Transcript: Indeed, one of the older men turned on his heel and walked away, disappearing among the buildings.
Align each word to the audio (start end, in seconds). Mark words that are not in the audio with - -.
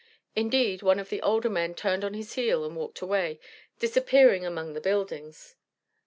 Indeed, 0.35 0.81
one 0.81 0.97
of 0.99 1.09
the 1.09 1.21
older 1.21 1.47
men 1.47 1.75
turned 1.75 2.03
on 2.03 2.15
his 2.15 2.33
heel 2.33 2.65
and 2.65 2.75
walked 2.75 3.01
away, 3.01 3.39
disappearing 3.77 4.43
among 4.43 4.73
the 4.73 4.81
buildings. 4.81 5.55